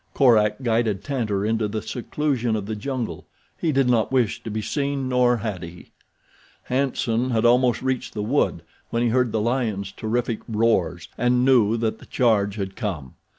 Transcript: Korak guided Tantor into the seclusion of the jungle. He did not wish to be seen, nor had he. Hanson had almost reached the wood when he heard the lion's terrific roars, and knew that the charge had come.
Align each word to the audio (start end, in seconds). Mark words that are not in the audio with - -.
Korak 0.15 0.63
guided 0.63 1.03
Tantor 1.03 1.45
into 1.45 1.67
the 1.67 1.83
seclusion 1.83 2.55
of 2.55 2.65
the 2.65 2.75
jungle. 2.75 3.27
He 3.55 3.71
did 3.71 3.87
not 3.87 4.11
wish 4.11 4.41
to 4.41 4.49
be 4.49 4.59
seen, 4.59 5.07
nor 5.07 5.37
had 5.37 5.61
he. 5.61 5.91
Hanson 6.63 7.29
had 7.29 7.45
almost 7.45 7.83
reached 7.83 8.15
the 8.15 8.23
wood 8.23 8.63
when 8.89 9.03
he 9.03 9.09
heard 9.09 9.31
the 9.31 9.39
lion's 9.39 9.91
terrific 9.91 10.39
roars, 10.47 11.07
and 11.19 11.45
knew 11.45 11.77
that 11.77 11.99
the 11.99 12.07
charge 12.07 12.55
had 12.55 12.75
come. 12.75 13.13